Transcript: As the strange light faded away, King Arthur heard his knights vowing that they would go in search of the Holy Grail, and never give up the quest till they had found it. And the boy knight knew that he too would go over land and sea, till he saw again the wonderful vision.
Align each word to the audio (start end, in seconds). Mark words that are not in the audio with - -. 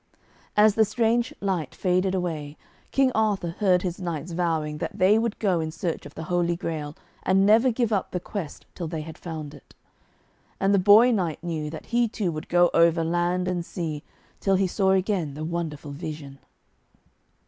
As 0.57 0.73
the 0.73 0.83
strange 0.83 1.31
light 1.41 1.75
faded 1.75 2.15
away, 2.15 2.57
King 2.89 3.11
Arthur 3.13 3.51
heard 3.59 3.83
his 3.83 4.01
knights 4.01 4.31
vowing 4.31 4.79
that 4.79 4.97
they 4.97 5.19
would 5.19 5.37
go 5.37 5.59
in 5.59 5.69
search 5.69 6.07
of 6.07 6.15
the 6.15 6.23
Holy 6.23 6.55
Grail, 6.55 6.97
and 7.21 7.45
never 7.45 7.69
give 7.71 7.93
up 7.93 8.09
the 8.09 8.19
quest 8.19 8.65
till 8.73 8.87
they 8.87 9.01
had 9.01 9.15
found 9.15 9.53
it. 9.53 9.75
And 10.59 10.73
the 10.73 10.79
boy 10.79 11.11
knight 11.11 11.43
knew 11.43 11.69
that 11.69 11.85
he 11.93 12.07
too 12.07 12.31
would 12.31 12.49
go 12.49 12.71
over 12.73 13.03
land 13.03 13.47
and 13.47 13.63
sea, 13.63 14.01
till 14.39 14.55
he 14.55 14.65
saw 14.65 14.89
again 14.93 15.35
the 15.35 15.45
wonderful 15.45 15.91
vision. 15.91 16.39